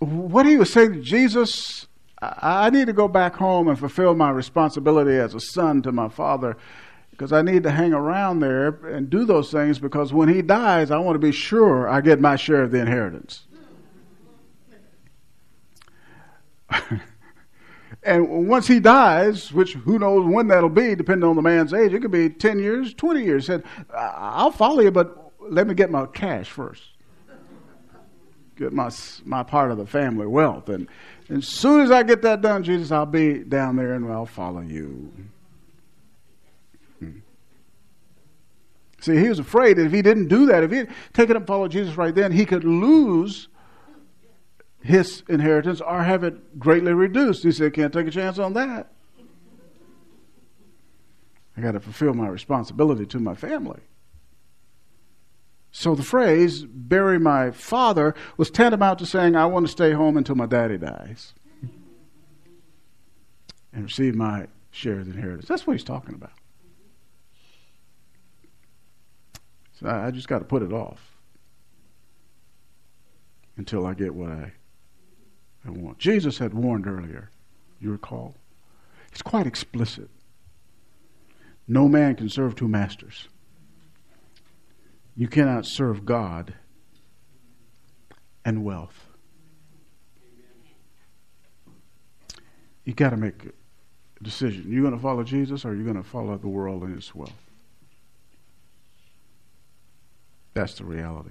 [0.00, 1.86] what he was saying to Jesus,
[2.20, 6.08] I need to go back home and fulfill my responsibility as a son to my
[6.08, 6.56] father
[7.10, 10.90] because I need to hang around there and do those things because when he dies,
[10.90, 13.44] I want to be sure I get my share of the inheritance.
[18.02, 21.92] and once he dies, which who knows when that'll be, depending on the man's age,
[21.92, 23.44] it could be 10 years, 20 years.
[23.44, 25.19] Said, I'll follow you, but
[25.50, 26.82] let me get my cash first
[28.60, 28.90] get my
[29.24, 30.68] my part of the family wealth.
[30.68, 30.86] And,
[31.30, 34.62] as soon as I get that done, Jesus, I'll be down there and I'll follow
[34.62, 35.12] you.
[36.98, 37.18] Hmm.
[39.00, 41.46] See, he was afraid that if he didn't do that, if he taken up and
[41.46, 43.46] followed Jesus right then, he could lose
[44.82, 47.44] his inheritance or have it greatly reduced.
[47.44, 48.90] He said, Can't take a chance on that.
[51.56, 53.80] I got to fulfill my responsibility to my family.
[55.72, 60.16] So the phrase, bury my father, was tantamount to saying, I want to stay home
[60.16, 61.32] until my daddy dies
[63.72, 65.46] and receive my share of the inheritance.
[65.46, 66.32] That's what he's talking about.
[69.78, 71.16] So I just got to put it off
[73.56, 74.52] until I get what I,
[75.64, 75.98] I want.
[75.98, 77.30] Jesus had warned earlier,
[77.80, 78.34] you recall.
[79.10, 80.10] He's quite explicit.
[81.66, 83.28] No man can serve two masters.
[85.16, 86.54] You cannot serve God
[88.44, 89.06] and wealth.
[92.84, 94.66] You got to make a decision.
[94.68, 97.32] You're going to follow Jesus or you're going to follow the world and its wealth.
[100.54, 101.30] That's the reality.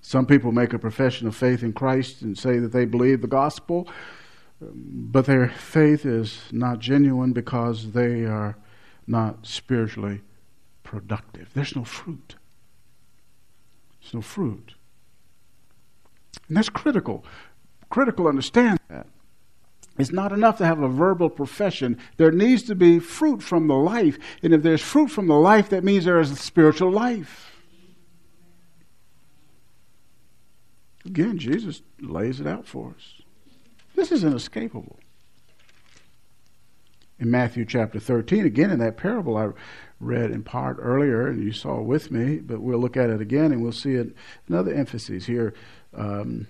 [0.00, 3.28] Some people make a profession of faith in Christ and say that they believe the
[3.28, 3.88] gospel,
[4.60, 8.56] but their faith is not genuine because they are
[9.06, 10.20] not spiritually
[10.92, 11.48] productive.
[11.54, 12.36] There's no fruit.
[13.98, 14.74] There's no fruit.
[16.48, 17.24] And that's critical.
[17.88, 19.06] Critical, understand that.
[19.98, 21.96] It's not enough to have a verbal profession.
[22.18, 24.18] There needs to be fruit from the life.
[24.42, 27.56] And if there's fruit from the life, that means there is a spiritual life.
[31.06, 33.22] Again, Jesus lays it out for us.
[33.94, 34.98] This is inescapable.
[37.22, 39.50] In Matthew chapter 13, again in that parable I
[40.00, 43.52] read in part earlier, and you saw with me, but we'll look at it again
[43.52, 44.08] and we'll see it,
[44.48, 45.54] another emphasis here
[45.96, 46.48] um,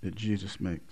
[0.00, 0.82] that Jesus makes.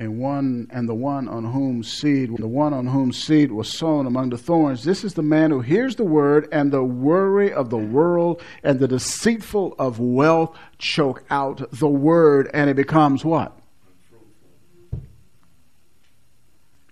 [0.00, 4.06] And one and the one on whom seed the one on whom seed was sown
[4.06, 7.68] among the thorns this is the man who hears the word and the worry of
[7.68, 13.59] the world and the deceitful of wealth choke out the word and it becomes what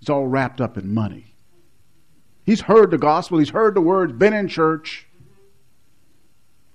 [0.08, 1.34] it's all wrapped up in money
[2.46, 5.06] He's heard the gospel, he's heard the words, been in church.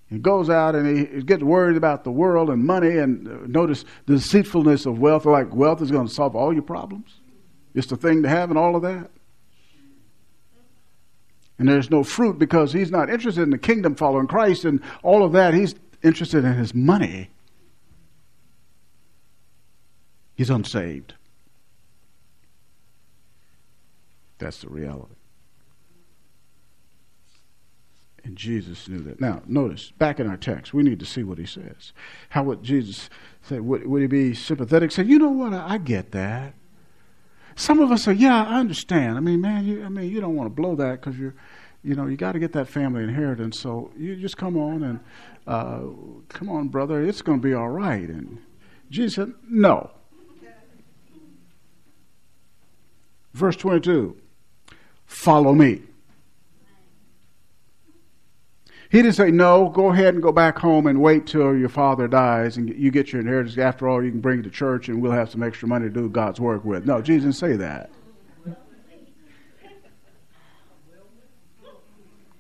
[0.08, 3.84] He goes out and he gets worried about the world and money and uh, notice
[4.06, 5.26] the deceitfulness of wealth.
[5.26, 7.22] Like wealth is going to solve all your problems.
[7.74, 9.10] It's the thing to have and all of that.
[11.58, 15.24] And there's no fruit because he's not interested in the kingdom following Christ and all
[15.24, 15.56] of that.
[15.56, 15.74] He's
[16.04, 17.32] interested in his money.
[20.36, 21.16] He's unsaved.
[24.44, 25.16] That's the reality.
[28.26, 29.22] And Jesus knew that.
[29.22, 31.94] Now, notice, back in our text, we need to see what he says.
[32.30, 33.10] How would Jesus
[33.41, 33.62] say?
[33.62, 34.91] Would, would he be sympathetic?
[34.91, 35.54] Say, you know what?
[35.54, 36.56] I, I get that.
[37.56, 39.16] Some of us say, yeah, I understand.
[39.16, 41.36] I mean, man, you, I mean, you don't want to blow that because you're,
[41.82, 43.58] you know, you got to get that family inheritance.
[43.58, 45.00] So you just come on and,
[45.48, 45.84] uh,
[46.28, 48.10] come on, brother, it's going to be all right.
[48.10, 48.39] And
[48.89, 49.91] Jesus said, no.
[53.34, 54.18] Verse 22
[55.14, 55.80] Follow me.
[58.89, 62.07] He didn't say, No, go ahead and go back home and wait till your father
[62.07, 63.57] dies and you get your inheritance.
[63.57, 65.93] After all, you can bring it to church and we'll have some extra money to
[65.93, 66.86] do God's work with.
[66.86, 67.91] No, Jesus didn't say that.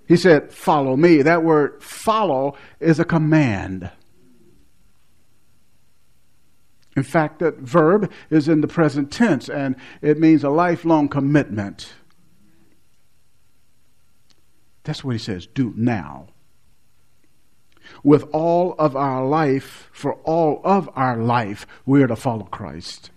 [0.07, 1.21] He said, Follow me.
[1.21, 3.91] That word follow is a command.
[6.97, 11.93] In fact, that verb is in the present tense and it means a lifelong commitment.
[14.83, 16.27] That's what he says do now
[18.03, 23.11] with all of our life, for all of our life, we are to follow Christ.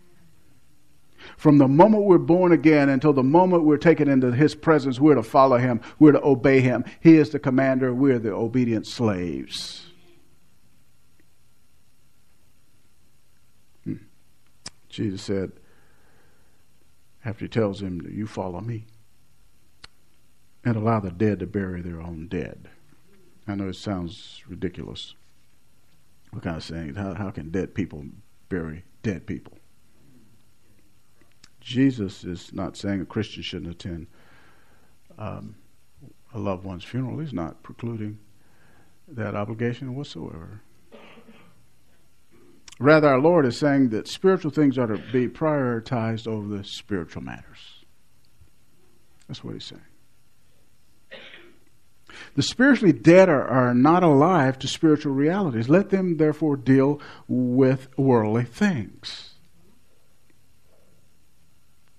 [1.36, 5.16] From the moment we're born again until the moment we're taken into His presence, we're
[5.16, 5.80] to follow Him.
[5.98, 6.84] We're to obey Him.
[7.00, 7.92] He is the commander.
[7.92, 9.86] We're the obedient slaves.
[13.84, 13.96] Hmm.
[14.88, 15.52] Jesus said,
[17.24, 18.86] after He tells him, You follow me,
[20.66, 22.68] and allow the dead to bury their own dead.
[23.46, 25.14] I know it sounds ridiculous.
[26.32, 26.96] What kind of saying?
[26.96, 28.04] How, how can dead people
[28.48, 29.56] bury dead people?
[31.60, 34.08] Jesus is not saying a Christian shouldn't attend
[35.16, 35.54] um,
[36.34, 37.20] a loved one's funeral.
[37.20, 38.18] He's not precluding
[39.06, 40.62] that obligation whatsoever.
[42.80, 47.22] Rather, our Lord is saying that spiritual things are to be prioritized over the spiritual
[47.22, 47.84] matters.
[49.28, 49.80] That's what he's saying.
[52.36, 55.70] The spiritually dead are, are not alive to spiritual realities.
[55.70, 59.30] Let them therefore deal with worldly things.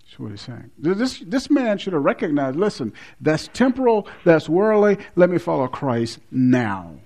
[0.03, 0.69] That's what he's saying.
[0.77, 4.99] This, this man should have recognized listen, that's temporal, that's worldly.
[5.15, 6.99] Let me follow Christ now.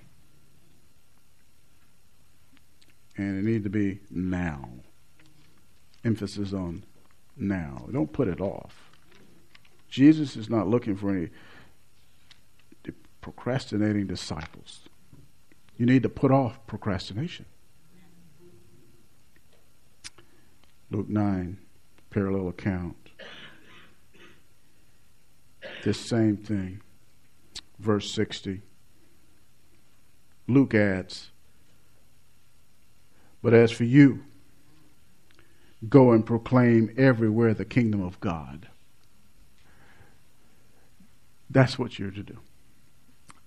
[3.16, 4.68] And it needs to be now.
[6.04, 6.84] Emphasis on
[7.34, 7.86] now.
[7.90, 8.90] Don't put it off.
[9.88, 11.30] Jesus is not looking for any
[13.22, 14.80] procrastinating disciples.
[15.78, 17.46] You need to put off procrastination.
[20.90, 21.56] Luke 9,
[22.10, 22.96] parallel account.
[25.84, 26.82] This same thing.
[27.78, 28.60] Verse 60.
[30.46, 31.30] Luke adds,
[33.42, 34.24] But as for you,
[35.88, 38.68] go and proclaim everywhere the kingdom of God.
[41.48, 42.38] That's what you're to do.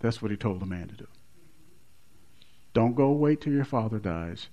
[0.05, 1.07] That's what he told the man to do.
[2.73, 4.49] Don't go wait till your father dies.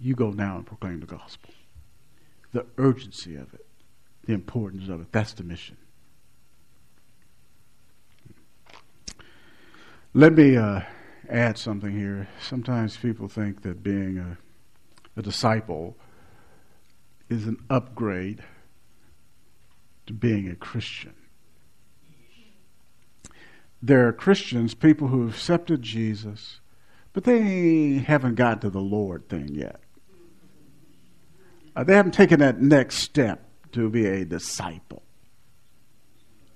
[0.00, 1.50] You go now and proclaim the gospel.
[2.52, 3.64] The urgency of it,
[4.24, 5.76] the importance of it, that's the mission.
[10.12, 10.80] Let me uh,
[11.30, 12.26] add something here.
[12.42, 14.38] Sometimes people think that being a,
[15.16, 15.96] a disciple
[17.28, 18.42] is an upgrade
[20.08, 21.14] to being a Christian
[23.86, 26.60] there are Christians, people who have accepted Jesus,
[27.12, 29.80] but they haven't got to the Lord thing yet.
[31.76, 35.02] Uh, they haven't taken that next step to be a disciple.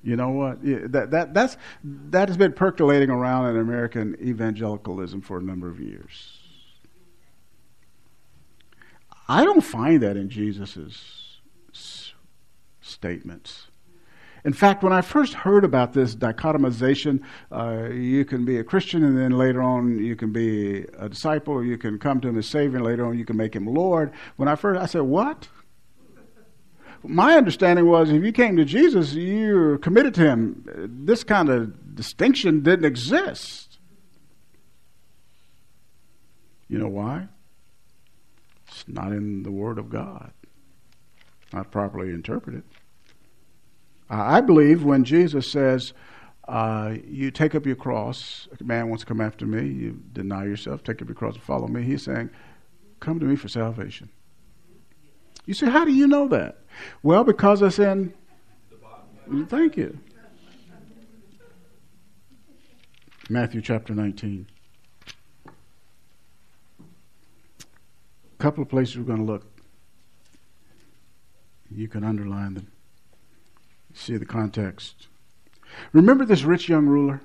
[0.03, 0.63] You know what?
[0.63, 5.81] That, that, that's, that has been percolating around in American evangelicalism for a number of
[5.81, 6.39] years.
[9.29, 11.41] I don't find that in Jesus'
[12.81, 13.68] statements.
[14.45, 17.21] In fact, when I first heard about this dichotomization,
[17.51, 21.55] uh, you can be a Christian and then later on you can be a disciple,
[21.55, 23.67] or you can come to him as Savior, and later on you can make him
[23.67, 24.13] Lord.
[24.37, 25.49] When I first, I said, What?
[27.03, 30.65] My understanding was if you came to Jesus, you're committed to him.
[31.05, 33.79] This kind of distinction didn't exist.
[36.69, 37.29] You know why?
[38.69, 40.33] It's not in the Word of God,
[41.53, 42.63] not properly interpreted.
[44.11, 45.93] I believe when Jesus says,
[46.47, 50.45] uh, you take up your cross, a man wants to come after me, you deny
[50.45, 52.31] yourself, take up your cross and follow me, he's saying,
[53.01, 54.09] come to me for salvation.
[55.45, 56.59] You say, how do you know that?
[57.03, 58.15] Well, because it's in.
[59.49, 59.99] Thank you.
[63.31, 64.47] Matthew chapter 19.
[65.47, 65.53] A
[68.39, 69.45] couple of places we're going to look.
[71.71, 72.69] You can underline them.
[73.99, 75.09] See the context.
[75.93, 77.21] Remember this rich young ruler?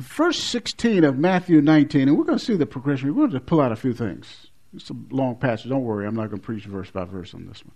[0.00, 3.14] verse 16 of Matthew 19, and we're going to see the progression.
[3.14, 4.48] We're going to pull out a few things.
[4.74, 5.68] It's a long passage.
[5.68, 7.74] Don't worry, I'm not going to preach verse by verse on this one.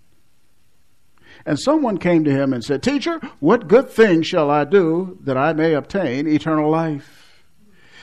[1.47, 5.37] And someone came to him and said, Teacher, what good thing shall I do that
[5.37, 7.43] I may obtain eternal life?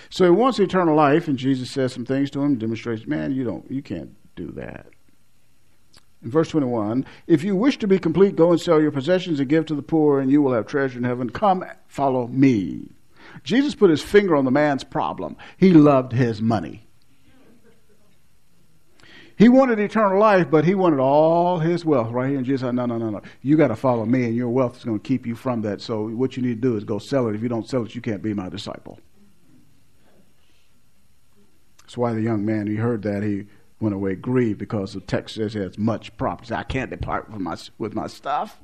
[0.09, 3.45] So he wants eternal life, and Jesus says some things to him, demonstrates, man, you
[3.45, 4.87] don't, you can't do that.
[6.23, 9.49] In verse 21, if you wish to be complete, go and sell your possessions and
[9.49, 11.29] give to the poor, and you will have treasure in heaven.
[11.29, 12.89] Come, follow me.
[13.43, 15.35] Jesus put his finger on the man's problem.
[15.57, 16.85] He loved his money.
[19.37, 22.37] He wanted eternal life, but he wanted all his wealth right here.
[22.37, 23.21] And Jesus said, No, no, no, no.
[23.41, 25.81] You got to follow me, and your wealth is going to keep you from that.
[25.81, 27.33] So what you need to do is go sell it.
[27.33, 28.99] If you don't sell it, you can't be my disciple.
[31.81, 33.47] That's why the young man, he heard that, he
[33.81, 36.53] went away grieved because the text says he has much property.
[36.53, 38.59] I can't depart with my, with my stuff.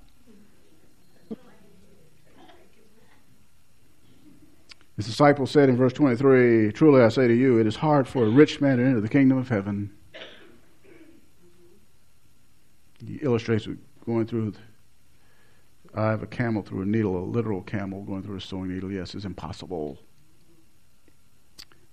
[4.95, 8.25] His disciple said in verse 23 Truly I say to you, it is hard for
[8.25, 9.91] a rich man to enter the kingdom of heaven.
[13.05, 13.67] He illustrates
[14.05, 18.37] going through the eye of a camel through a needle, a literal camel going through
[18.37, 18.91] a sewing needle.
[18.91, 19.99] Yes, it's impossible.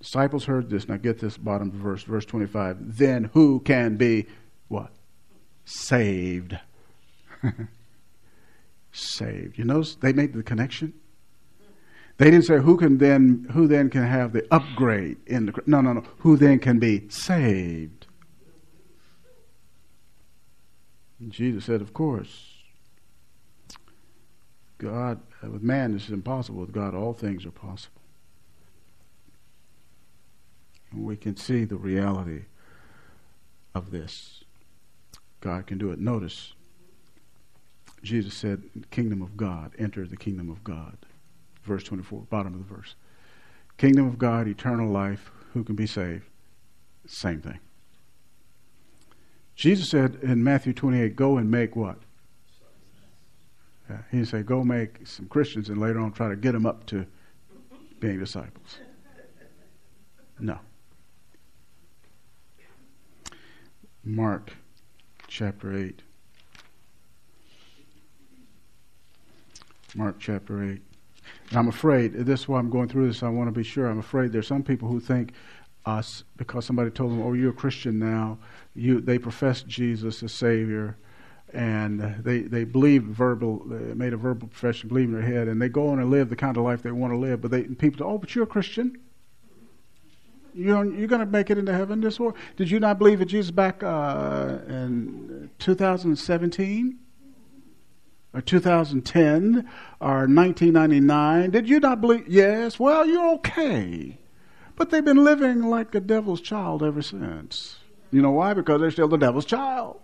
[0.04, 0.86] Disciples heard this.
[0.86, 2.98] Now get this bottom verse, verse 25.
[2.98, 4.26] Then who can be
[4.68, 4.90] what?
[5.64, 6.58] Saved.
[8.92, 9.56] Saved.
[9.56, 10.92] You notice they made the connection?
[12.18, 15.80] They didn't say who can then who then can have the upgrade in the no
[15.80, 18.06] no no who then can be saved.
[21.18, 22.50] And Jesus said, Of course.
[24.76, 26.60] God, with man, this is impossible.
[26.60, 28.03] With God, all things are possible.
[30.96, 32.42] We can see the reality
[33.74, 34.44] of this.
[35.40, 35.98] God can do it.
[35.98, 36.54] Notice,
[38.02, 40.96] Jesus said, Kingdom of God, enter the kingdom of God.
[41.64, 42.94] Verse 24, bottom of the verse.
[43.76, 46.24] Kingdom of God, eternal life, who can be saved?
[47.06, 47.58] Same thing.
[49.54, 51.98] Jesus said in Matthew 28, go and make what?
[53.88, 56.86] Yeah, he said, go make some Christians and later on try to get them up
[56.86, 57.06] to
[58.00, 58.78] being disciples.
[60.38, 60.58] No.
[64.04, 64.52] Mark
[65.28, 66.02] chapter 8.
[69.94, 70.82] Mark chapter 8.
[71.48, 73.86] And I'm afraid, this is why I'm going through this, I want to be sure.
[73.86, 75.32] I'm afraid there's some people who think
[75.86, 78.38] us because somebody told them, "Oh, you're a Christian now."
[78.74, 80.96] You, they profess Jesus as Savior,
[81.52, 85.60] and they they believe verbal, they made a verbal profession, believe in their head, and
[85.60, 87.40] they go on and live the kind of life they want to live.
[87.40, 88.98] But they people, say, "Oh, but you're a Christian."
[90.54, 92.34] You're, you're going to make it into heaven this war.
[92.56, 96.98] Did you not believe in Jesus back uh, in 2017?
[98.32, 99.68] Or 2010
[100.00, 101.50] or 1999?
[101.50, 102.26] Did you not believe?
[102.28, 102.78] Yes.
[102.78, 104.18] Well, you're okay.
[104.76, 107.78] But they've been living like the devil's child ever since.
[108.10, 108.54] You know why?
[108.54, 110.00] Because they're still the devil's child.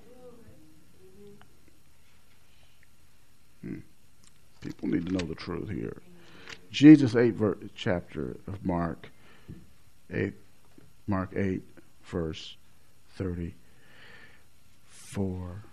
[3.62, 3.78] Hmm.
[4.60, 6.02] People need to know the truth here.
[6.70, 9.10] Jesus 8 ver- chapter of Mark
[10.12, 10.34] 8
[11.06, 11.62] Mark 8
[12.04, 12.56] verse
[13.16, 15.64] 34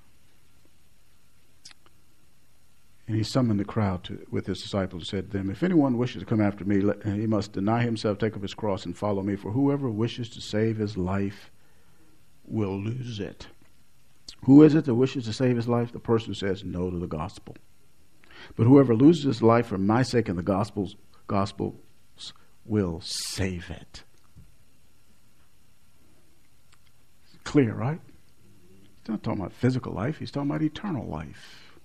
[3.08, 5.98] And he summoned the crowd to, with his disciples and said to them, If anyone
[5.98, 8.98] wishes to come after me, let, he must deny himself, take up his cross, and
[8.98, 9.38] follow me.
[9.38, 11.50] For whoever wishes to save his life
[12.46, 13.48] will lose it.
[14.44, 15.94] Who is it that wishes to save his life?
[15.94, 17.56] The person who says no to the gospel.
[18.58, 21.80] But whoever loses his life for my sake and the gospel's gospel
[22.66, 24.04] will save it.
[27.58, 28.00] Clear, right?
[29.02, 31.80] He's not talking about physical life, he's talking about eternal life.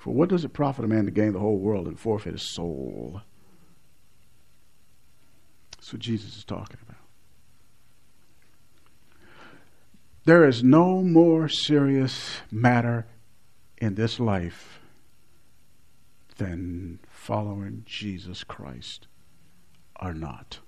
[0.00, 2.54] For what does it profit a man to gain the whole world and forfeit his
[2.54, 3.20] soul?
[5.72, 6.96] That's what Jesus is talking about.
[10.24, 13.06] There is no more serious matter
[13.76, 14.80] in this life
[16.38, 19.08] than following Jesus Christ
[20.00, 20.60] or not.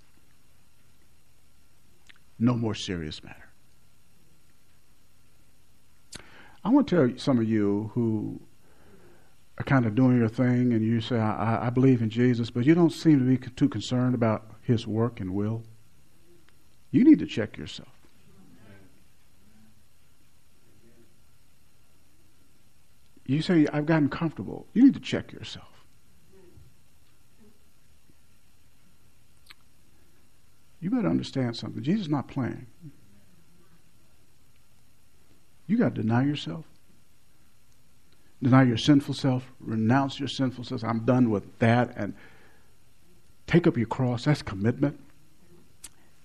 [2.42, 3.50] No more serious matter.
[6.64, 8.40] I want to tell some of you who
[9.58, 12.64] are kind of doing your thing and you say, I, I believe in Jesus, but
[12.64, 15.62] you don't seem to be too concerned about his work and will,
[16.90, 17.88] you need to check yourself.
[23.24, 24.66] You say, I've gotten comfortable.
[24.72, 25.81] You need to check yourself.
[30.92, 31.82] Better understand something.
[31.82, 32.66] Jesus is not playing.
[35.66, 36.64] You got to deny yourself.
[38.42, 40.82] Deny your sinful self, renounce your sinful self.
[40.82, 42.14] I'm done with that and
[43.52, 44.98] Take up your cross, that's commitment,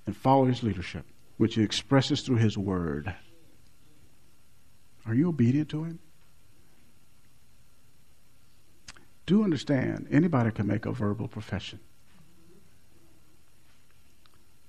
[0.05, 1.05] and follow his leadership,
[1.35, 3.13] which he expresses through his word.
[5.05, 5.99] Are you obedient to him?
[9.25, 11.81] Do understand, anybody can make a verbal profession.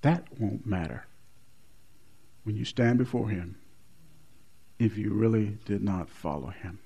[0.03, 1.07] That won't matter
[2.45, 3.57] when you stand before him
[4.79, 6.79] if you really did not follow him.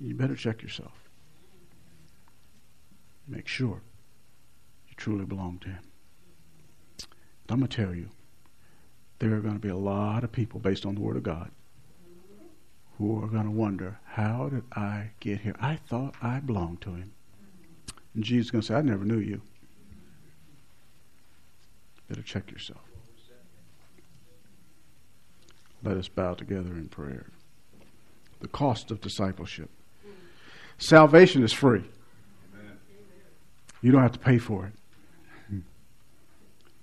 [0.00, 1.10] You better check yourself.
[3.28, 3.82] Make sure
[4.88, 5.82] you truly belong to him.
[7.48, 8.08] I'm going to tell you,
[9.18, 11.50] there are going to be a lot of people based on the Word of God
[12.98, 15.54] who are going to wonder, how did I get here?
[15.60, 17.12] I thought I belonged to him.
[18.14, 19.42] And Jesus is going to say, I never knew you.
[22.08, 22.80] Better check yourself.
[25.82, 27.26] Let us bow together in prayer.
[28.40, 29.70] The cost of discipleship.
[30.78, 31.84] Salvation is free.
[33.82, 34.72] You don't have to pay for it.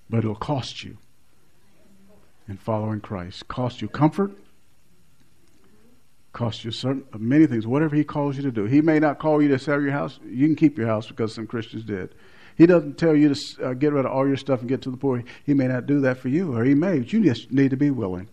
[0.09, 0.97] But it'll cost you
[2.47, 3.47] in following Christ.
[3.47, 4.31] Cost you comfort,
[6.33, 7.65] cost you certain many things.
[7.65, 10.19] Whatever He calls you to do, He may not call you to sell your house.
[10.25, 12.13] You can keep your house because some Christians did.
[12.55, 14.91] He doesn't tell you to uh, get rid of all your stuff and get to
[14.91, 15.23] the poor.
[15.45, 16.99] He may not do that for you, or He may.
[16.99, 18.29] But you just need to be willing.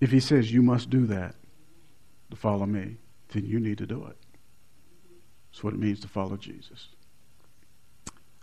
[0.00, 1.34] If He says you must do that
[2.30, 2.96] to follow me,
[3.28, 4.16] then you need to do it.
[5.50, 6.88] That's what it means to follow Jesus.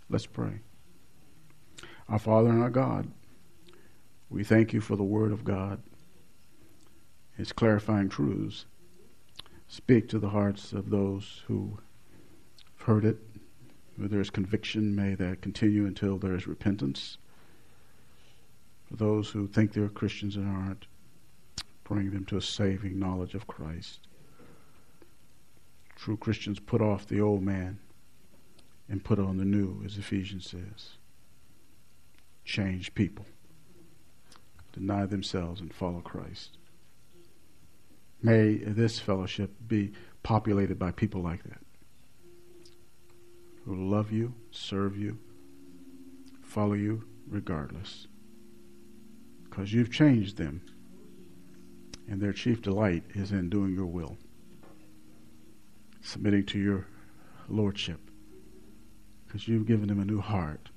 [0.09, 0.59] Let's pray.
[2.09, 3.11] Our Father and our God,
[4.29, 5.81] we thank you for the Word of God,
[7.37, 8.65] its clarifying truths.
[9.67, 11.79] Speak to the hearts of those who
[12.77, 13.17] have heard it.
[13.97, 17.17] Where there is conviction, may that continue until there is repentance.
[18.85, 20.85] For those who think they're Christians and aren't,
[21.83, 24.07] bring them to a saving knowledge of Christ.
[25.95, 27.79] True Christians put off the old man
[28.87, 30.91] and put on the new, as Ephesians says.
[32.45, 33.25] Change people,
[34.73, 36.57] deny themselves, and follow Christ.
[38.21, 39.91] May this fellowship be
[40.21, 41.66] populated by people like that
[43.67, 45.19] who love you, serve you,
[46.41, 48.07] follow you regardless.
[49.43, 50.61] Because you've changed them,
[52.09, 54.17] and their chief delight is in doing your will
[56.07, 56.87] submitting to your
[57.49, 57.99] lordship
[59.25, 60.69] because you've given them a new heart,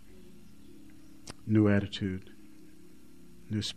[1.46, 2.30] new attitude,
[3.48, 3.68] new spirit.